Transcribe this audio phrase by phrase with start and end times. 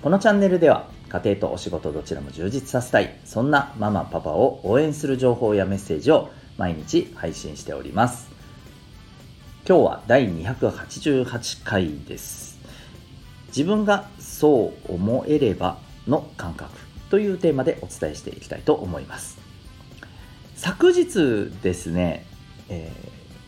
[0.00, 8.28] このチャンネルでは家庭とお仕事どちらも充実させたいそんなママパパを応援する情報やメッセージを毎日配信しております。
[9.68, 12.58] 今日は第288回です。
[13.48, 16.70] 自分がそう思えればの感覚
[17.10, 19.38] というテーマでお伝えしていきたいと思います。
[20.54, 22.24] 昨日ですね、
[22.68, 22.92] え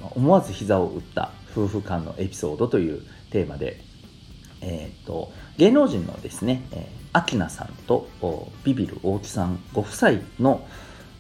[0.03, 3.81] ー、思わず膝を打った夫婦間のエピソードというテーマで
[4.63, 8.09] えーと、芸能人のですね、えー、アキナさんと
[8.65, 10.67] ビビる大木さんご夫妻の、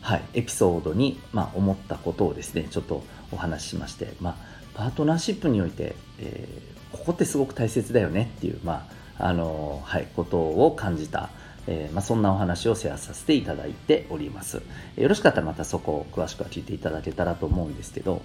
[0.01, 4.37] はい、エピソードに、まあ、思ったことをですねちょっとお話ししまして、まあ、
[4.75, 11.29] パートナーシップにおいて、えー、ここってすごく大切だよねっていう、まああのはい、ことを感じた、
[11.67, 14.63] えー、まあ、そんなお話をシェアさせていただいております。
[14.97, 18.23] よろしかったらまたそこを詳しくは聞いていただけたらと思うんですけど、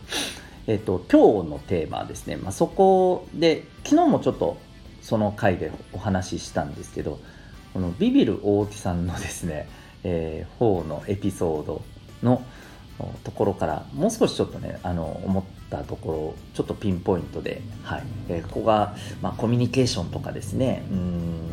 [0.67, 4.57] えー、と今日のテーマはですね、まあ、そこで昨日もちょっと
[5.05, 7.19] その回でお話ししたんですけど
[7.73, 9.69] このビビる大木さんのですね、
[10.03, 11.83] えー、方のエピソード
[12.23, 12.41] の
[13.23, 18.03] ところからもう少しちょっとねあの思ったところちょっとピンポイントで、はい。
[18.29, 21.45] えー、ここが、まあ、コミュニケーションとかですねうん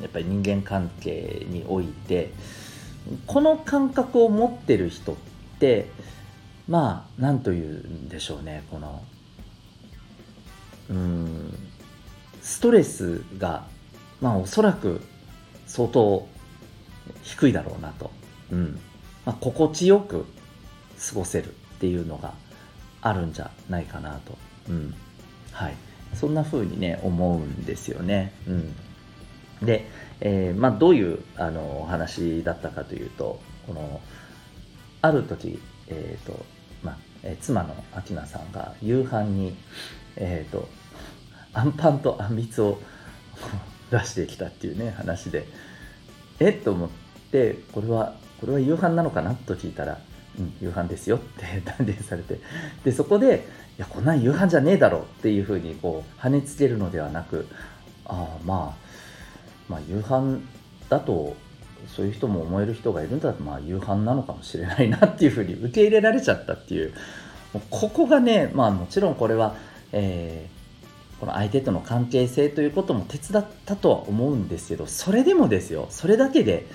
[0.00, 2.32] やっぱり人間関係において
[3.26, 5.16] この感覚を持ってる人っ
[5.58, 5.90] て
[6.66, 9.02] まあ何というんでしょうねこの
[10.88, 11.65] うん
[12.46, 13.66] ストレスが、
[14.20, 15.00] まあ、おそらく
[15.66, 16.28] 相当
[17.24, 18.12] 低いだろうなと、
[18.52, 18.78] うん。
[19.24, 20.24] まあ、心地よく
[21.10, 22.34] 過ごせるっていうのが
[23.02, 24.94] あるんじゃないかなと、うん。
[25.50, 25.74] はい、
[26.14, 28.32] そんな風にね思うんですよね。
[28.46, 28.76] うん、
[29.66, 29.88] で、
[30.20, 34.00] えー、まあ、どういうあのお話だったかというとこの
[35.02, 35.58] ある時、
[35.88, 36.46] えーと
[36.84, 39.56] まあえー、妻の明菜さんが夕飯に、
[40.14, 40.68] えーと
[41.56, 42.78] アンパンとあんみつを
[43.90, 45.46] 出してきたっていうね話で。
[46.38, 46.88] えっと思っ
[47.32, 49.98] てこれはこれは夕飯なのかなと聞いたら
[50.38, 52.40] 「うん夕飯ですよ」って断言されて。
[52.84, 53.46] でそこで
[53.78, 57.46] 「いやこんなん夕飯じゃねえだろ」っていうふうにこう跳ねつけるのではなく
[58.04, 60.40] ああまあまあ夕飯
[60.90, 61.34] だと
[61.88, 63.32] そういう人も思える人がいるんだ。
[63.32, 66.92] とまあ夕飯なのかもしれないなっていうふうに受け入れられちゃったっていう。
[67.70, 69.56] ここがねまあもちろんこれは、
[69.92, 70.50] え
[71.20, 76.66] この相手との関係性ということも手伝ったとは思うんですけどそれでもですよそれだけで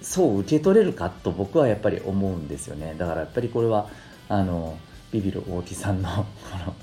[0.00, 2.94] そう受け取れるかと僕はやっぱり思うんですよね。
[2.98, 3.88] だからやっぱりこれは
[4.28, 4.78] あの
[5.12, 6.24] ビビる大木さんのこ
[6.66, 6.74] の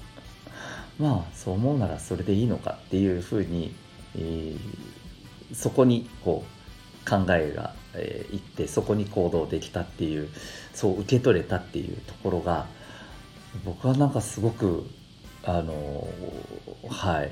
[1.00, 3.74] まあそう思うならそれでいいのかっていうふうに、
[4.16, 10.30] えー、そこにこう考えが、えー、いってそこに行動できたっていう
[10.74, 12.68] そう受け取れたっていうところが
[13.66, 14.86] 僕はなんかすごく
[15.44, 16.08] あの
[16.90, 17.32] はい。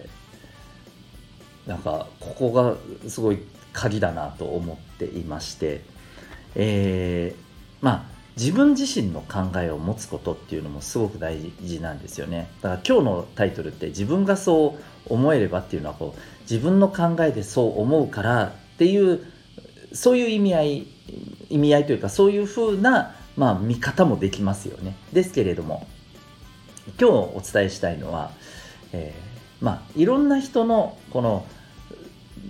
[1.68, 2.76] なんかここが
[3.08, 3.40] すごい
[3.74, 5.82] 鍵だなと思っていまして
[6.56, 8.04] えー、まあ
[8.38, 12.50] 自分自身の考えを持つことっていうのもすごく大事なんですよね。
[12.62, 19.26] だから今日のタイトルって自分がそう思えればっていうのはこう自分の考えでそう思うからっていう
[19.92, 20.88] そういう意味合い
[21.50, 24.96] 意味合いというかそういうふうな、まあ、見方もできますよね。
[25.12, 25.86] ですけれども
[27.00, 28.32] 今日お伝えしたいのは、
[28.94, 31.46] えー、まあいろんな人のこの、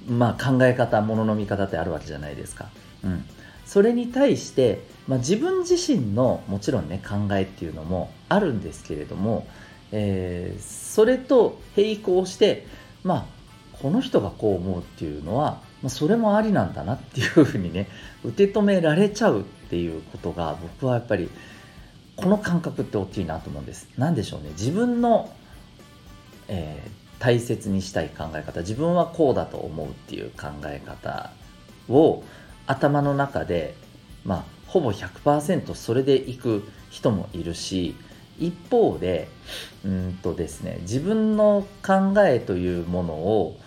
[0.08, 2.70] まあ、考え方ものの見方ってあるわけじゃないですか。
[3.04, 3.26] うん、
[3.66, 9.48] それに対して、まあ、自分自身のもちろんね考えっていうのもあるんですけれども、
[9.92, 12.68] えー、それと並行して
[13.04, 13.26] まあ
[13.82, 17.88] この人がこう思うっていうのは、まあ、それもありなんだなっていうふうにね
[18.24, 21.30] 受け止められちゃうっていうことが僕はやっぱり
[22.20, 23.88] この感覚って大きいなと思うんです。
[23.98, 24.50] 何でしょうね。
[24.52, 25.34] 自分の、
[26.48, 28.60] えー、大切にしたい考え方。
[28.60, 31.32] 自分はこうだと思うっていう考え方
[31.88, 32.24] を
[32.68, 33.76] 頭の中で
[34.26, 37.96] まあほぼ100%それでいく人もいるし
[38.38, 39.28] 一方で
[39.84, 43.60] うんとですね自分の考えというものを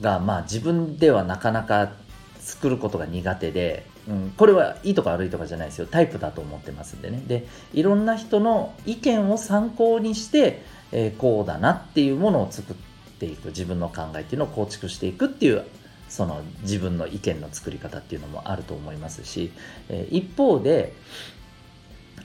[0.00, 1.92] がまあ自分ではなかなか
[2.38, 5.86] 作ることが苦手でうん、これはいいとか悪いとかじゃないですよ。
[5.86, 7.22] タイプだと思ってますんでね。
[7.26, 12.76] でいろんな人の意見を参考にして、えー、こうだなっていうものを作っ
[13.18, 15.64] ていく自分の考えっていうのを構築していくっていう
[16.08, 19.52] その自分の意見の作り方っていうのもあると思いますし、
[19.88, 20.94] えー、一方で、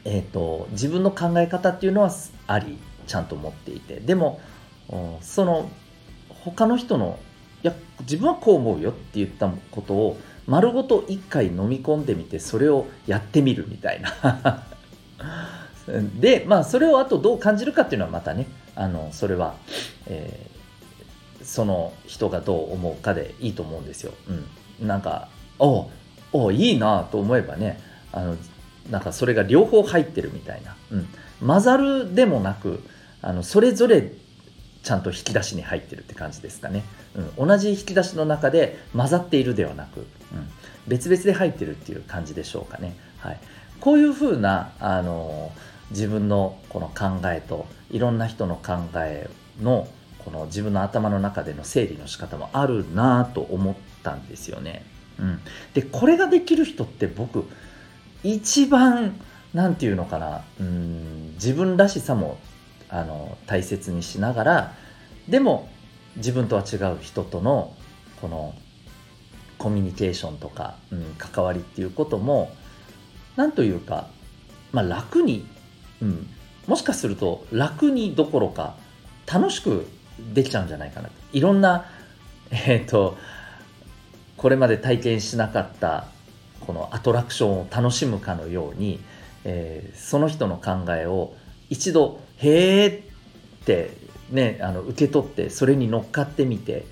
[0.04, 2.12] えーと、自分の考え方っていうのは
[2.48, 4.00] ありちゃんと持っていて。
[4.00, 4.42] でも
[5.22, 5.70] その
[6.30, 7.20] 他の人の
[7.64, 14.64] いや自分はこう思うよって言ったことを丸ごと一回飲み込んでみてそれをやってみるみたいな。
[16.20, 19.56] でまあそれをあとどう感じるかっていうのはまたねあのそれは、
[20.08, 24.14] えー、その人がどう思うかでいいと思うんですよ。
[24.80, 25.30] うん、なんか
[25.60, 25.90] お
[26.34, 27.80] おいいなと思えばね
[28.12, 28.36] あの
[28.90, 31.08] なんかそれが両方入ってるみたいな、うん、
[31.46, 32.84] 混ざるでもなく
[33.22, 34.12] あのそれぞれ
[34.84, 36.84] ちゃんと引き出しに入ってるって感じですかね、
[37.38, 40.48] うん、同じ引き出しの中で混ざっているではなく、うん、
[40.88, 43.40] 別々で入ってるっていう感じでしょうかね、はい、
[43.80, 45.52] こういうふうなあの
[45.92, 49.30] 自分のこの考えといろんな人の考え
[49.62, 49.88] の
[50.20, 54.84] この自分の頭の中での整理の仕方もあるなと思ったんですよね、
[55.20, 55.40] うん、
[55.74, 57.46] でこれができる人って僕
[58.24, 59.16] 一番
[59.54, 60.44] 何て言うのかな。
[60.60, 61.34] うん。
[61.34, 62.38] 自分らしさも
[62.90, 64.74] あの大切にしながら
[65.28, 65.70] でも
[66.16, 67.74] 自分とは違う人との
[68.22, 68.54] この
[69.58, 72.52] コミュニケーションとか、うん、関わりっていうことも
[73.36, 74.08] 何というか、
[74.72, 75.46] まあ、楽に、
[76.02, 76.28] うん、
[76.68, 78.76] もしかすると楽にどころか
[79.26, 79.88] 楽しく
[80.34, 81.14] できちゃうんじゃないかなと。
[81.34, 81.86] いろんな、
[82.52, 83.18] えっ、ー、と
[84.38, 86.06] これまで体験しなかった
[86.62, 89.00] このアトラクションを楽しむかのように、
[89.44, 91.34] えー、その人の考えを
[91.70, 93.92] 一度へえって
[94.32, 96.86] ねあの受け取ってそれに乗っかってみて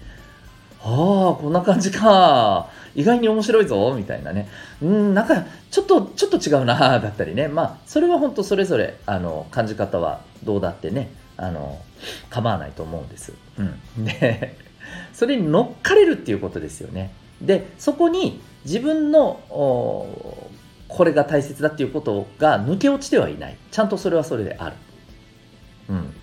[0.86, 2.70] ああこんな感じか。
[2.94, 4.48] 意外に面白いぞみたいなね。
[4.82, 7.48] うんなんかちょっとちょっと違うな だったりね。
[7.48, 11.10] まあそれは本当それぞれあの感じ方はどうだってね。
[11.38, 11.82] あの
[12.30, 13.64] 構わないと思うんです、う
[14.02, 14.56] ん、で
[15.14, 17.12] それに乗っかれるっていうことですよね。
[17.42, 23.58] でそこに自分のこれが大切だっていうことが抜け落ちてはいない。
[23.72, 24.76] ちゃんとそれはそれである。
[25.90, 26.14] うん、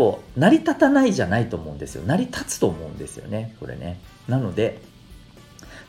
[0.00, 2.02] こう成り立たないじゃないと思うんですよ。
[2.06, 4.00] 成り立つと思うんですよねこれね。
[4.28, 4.80] なので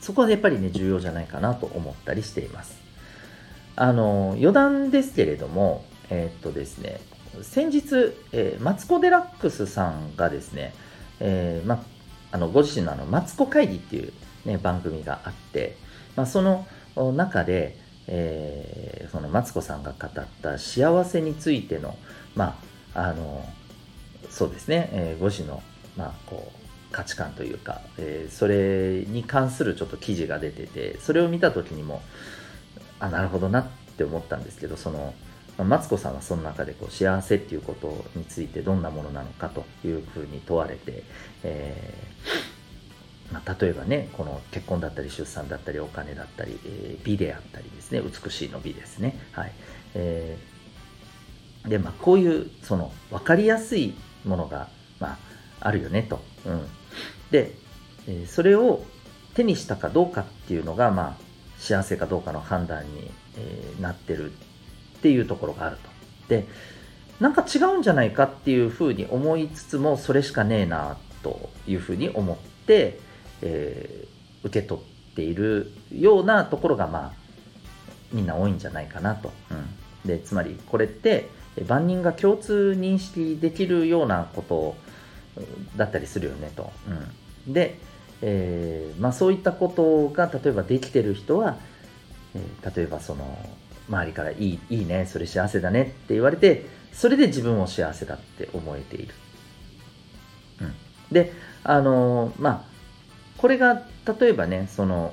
[0.02, 2.78] そこはやっぱりね重要じゃないかなと思ったりしています。
[3.74, 7.00] あの余談ですけれどもえー、っとですね
[7.40, 10.74] 先日、えー、マツコ・デラックスさんがですね、
[11.18, 11.82] えー、ま、
[12.32, 14.12] あのご自身のあのマツコ会議っていう、
[14.44, 15.78] ね、番組があって、
[16.16, 16.66] ま、その
[17.14, 21.96] 中で、えー、そのマツコさんが語った幸せについての、
[22.34, 22.58] ま
[22.94, 23.42] あ、あの
[24.32, 25.62] そうですね、えー、ご自身の、
[25.96, 32.02] まあ、こう価値観というか、えー、それに関するちょっと記事が出ててそれを見た時にも
[32.98, 35.14] あなるほどなって思ったんですけどその
[35.58, 41.04] マツコさんはその中でこう幸せっていうことについてどんなものなのかというふうに問われて、
[41.42, 49.52] えー、まあ、例えばねこの結婚だったり出産だったりお金だったり、えー、美であったりですね美しいの美ですね、はい。
[49.94, 50.52] えー
[51.68, 53.94] で、まあ、こういうその分かりやすい
[54.24, 54.68] ものが、
[55.00, 55.18] まあ、
[55.60, 56.20] あるよねと。
[56.44, 56.66] うん、
[57.30, 57.54] で、
[58.06, 58.84] えそれを
[59.34, 61.22] 手にしたかどうかっていうのが、まあ、
[61.58, 64.34] 幸せかどうかの判断に、えなってるっ
[65.00, 65.88] ていうところがあると。
[66.28, 66.46] で、
[67.20, 72.36] なんか違うんじゃないかっていうふうに思いつつも、それしかねえなというふうに思っ
[72.66, 72.98] て、
[73.42, 77.12] えー、受け取っているようなところが、まあ、
[78.12, 79.32] みんな多いんじゃないかなと。
[79.50, 81.30] うん、で、つまりこれって、
[81.66, 84.76] 万人が共通認識できるようなこと
[85.76, 86.72] だったりするよねと。
[87.46, 87.78] うん、で、
[88.22, 91.58] えー、まあ、そういったことが例えばできてる人は、
[92.34, 93.38] えー、例えばその
[93.88, 99.14] 周りからいいいいねそれ幸せだねって言われてそれで自分を幸せだって思えている。
[100.60, 100.74] うん、
[101.10, 101.32] で
[101.64, 102.62] あのまあ
[103.38, 103.82] これが
[104.20, 105.12] 例えばねその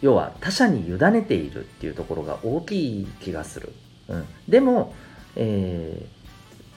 [0.00, 3.72] 要は他者に委ねているっていうところが大きい気がする。
[4.08, 4.94] うん、でも
[5.36, 6.06] え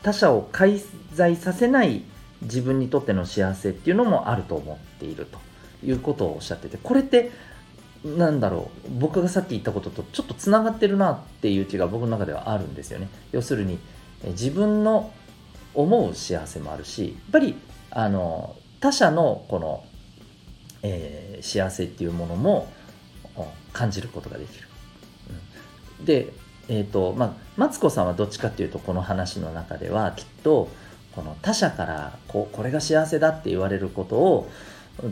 [0.02, 0.82] ー、他者を介
[1.14, 2.04] 在させない
[2.42, 5.40] 自分にとっての幸せっていうのもあると思っていると
[5.86, 7.32] いうことをおっしゃっててこれって
[8.06, 9.00] なんだろう。
[9.00, 13.10] 僕がさっき言ったこととちょっとつながってるなっていう気が僕の中ではあるんですよね。
[13.32, 13.80] 要するに
[14.24, 15.12] 自分の
[15.74, 17.56] 思う幸せもあるしやっぱり
[17.92, 19.84] あの他者のこの、
[20.84, 22.68] えー、幸せっていうものも
[23.74, 24.68] 感じることができる、
[26.00, 26.34] うん、で
[26.70, 30.70] えーとまあ、マツコさんはどっちかっていうとこの話の中ではきっと
[31.16, 34.50] この他者からここれが幸せだって言われることを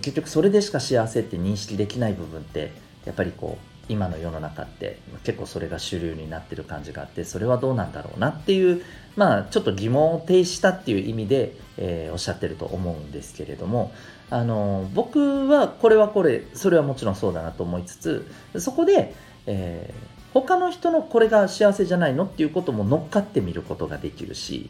[0.02, 2.74] 結局それでしか幸せって認識できない部分って
[3.06, 8.84] やっぱりこう今の世の中って結構それが主流になってる感じがあってそれはどうなんだろうなっていう
[9.16, 13.94] まあちょっと疑問を呈したっていう意味で、えー、おっしゃってると思うんですけれども
[14.30, 19.14] あの僕はこれはこれそれはもちろんそうだなと思いつつそこで、
[19.46, 24.70] えー、他の人のこれが幸せじゃないのっていうことも乗っかってみることができるし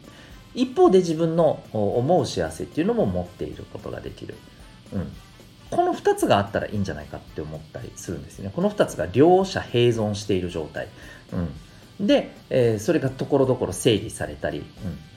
[0.54, 4.36] 一方で自分の思う幸せっていうのも持っていることができる。
[4.92, 5.12] うん、
[5.70, 8.50] この2つがあったらいいんじゃないかって思ったりするんですね。
[8.54, 10.88] この2つが両者併存している状態。
[12.00, 14.64] うん、で、えー、それがところどころ整理されたり、うん、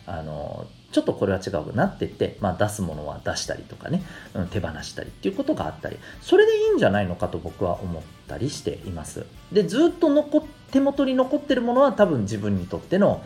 [0.07, 4.01] あのちょっとこれは違うなって言って、まあ、出すものは出したりとかね、
[4.33, 9.25] うん、手放したりっていうことがあったりそれでいいんじゃないのかと僕は思ったりしています。
[9.51, 13.23] でずっと残手元に残ってるものは多分自分にとっての、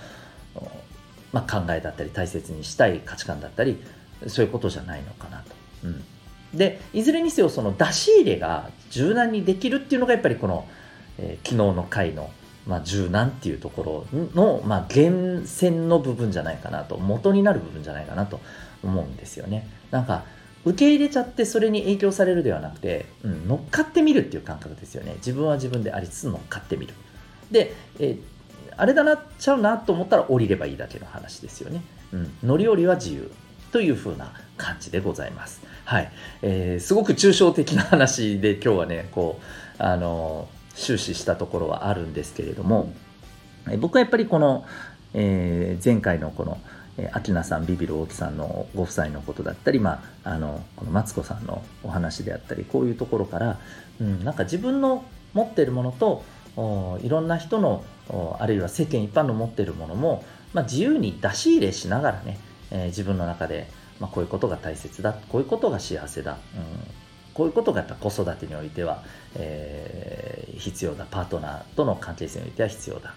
[1.32, 3.82] まあ、考えだったり大切にしたい価値観だったり
[4.28, 5.54] そういうことじゃないのかなと、
[5.84, 6.04] うん、
[6.54, 10.68] でいずれにせよその出し入れが柔軟にできるっていうのがやっぱりこの、
[11.18, 12.30] えー、昨日の回の、
[12.68, 18.40] まあ、柔軟っていうところの、まあ、源泉の部分じゃないかなと元になる部分じゃないかなと
[18.84, 19.68] 思うんですよね。
[19.92, 20.24] なんか
[20.66, 25.16] 受け入れちゃってそれに影響されるではなくて、うん、乗っかってみるっていう感覚ですよね。
[25.18, 26.94] 自分は自分でありつつ乗っかってみる。
[27.52, 28.18] で、え、
[28.78, 33.32] あれだなっちゃうなと思ったら降りればいいだけの話ですよね、うん、乗り降りは自由
[33.72, 35.62] という風な感じでございます。
[35.86, 42.94] はい、えー、すごく抽象的な話で今日はねこうあの終始したところはあるんですけれども、
[43.70, 44.66] え僕はやっぱりこの、
[45.14, 46.60] えー、前回のこの
[46.98, 53.60] え明菜さんビビる大木さんのご夫妻のことだったり、まあ、あのこのマツコさんのお話であったりこういうところから、
[54.00, 55.04] うん、なんか自分の
[55.34, 56.24] 持っているものと
[56.56, 57.84] おいろんな人の
[58.40, 62.38] あるいは世間一般の持っているものも、まあ、自由に出し入れしながらね、
[62.70, 63.68] えー、自分の中で
[64.00, 66.38] まあ、こういうことが大切だこういうことが幸せだ、うん、
[67.34, 69.04] こういうことがやっぱ子育てにおいては、
[69.36, 73.14] えー、必要だパートナーとの関係性においては必要だ、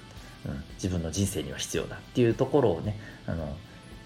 [0.47, 3.57] うん、自分の人生には必要だっていうところをねあの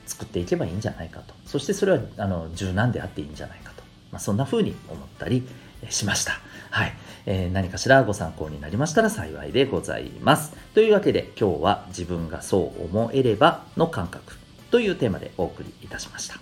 [0.06, 5.46] 作っていけばいいんじゃないかとそしてそれはあの柔軟であっていいんじゃないかと、まあ、そんな風に思ったり
[5.88, 6.32] しました。
[6.70, 6.92] はい、
[7.26, 10.52] えー、何かしらご参考になりましたら幸いでございます。
[10.74, 14.34] というわけで今日は自分がそう思えればの感覚
[14.70, 16.36] というテーマでお送りいたしました。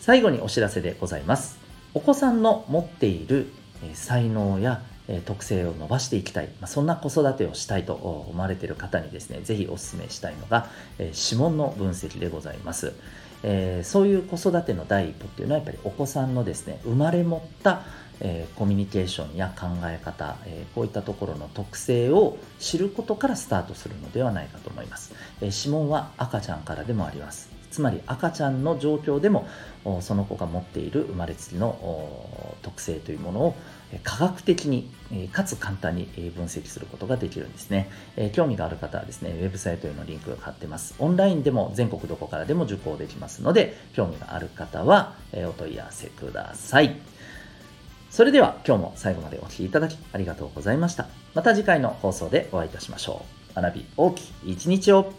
[0.00, 1.65] 最後にお知らせでございます。
[1.96, 3.46] お子さんの持っている
[3.94, 4.82] 才能や
[5.24, 10.66] 特性を伸ばしていきたい、まそんな子育てをしたいと思われている方にですね、ぜひお勧めしたいのが、
[10.98, 12.92] 指紋の分析でございます。
[13.42, 17.84] えそういう子育ての第一歩っていうのはやっぱりお子さんのですね、生まれ持った、
[18.20, 25.14] えコミュニケーションや考え方、えこういったところの特性を知ることからスタートするのではないかと思います。
[25.40, 27.55] え指紋は赤ちゃんからでもあります。
[27.76, 29.46] つまり赤ちゃんの状況でも
[30.00, 33.54] その子が持っている生まれつきの特性というものを
[34.02, 34.90] 科学的に
[35.30, 37.90] かつ簡単に分析することができるんですね。
[38.32, 40.94] 興味がある方はですね、ウェブサイトへのリンクが貼ってます。
[40.98, 46.96] オンラインでも全国どこからでも受講できますので、興味がある方はお問い合わせください。
[48.10, 51.08] それでは今日も最後までお聴きいただきありがとうございました。
[51.34, 53.60] また次回の放送でお会いいたしましょう。
[53.60, 55.12] 学び大きい一日を